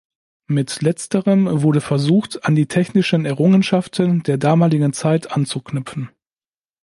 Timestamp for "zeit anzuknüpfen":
4.93-6.09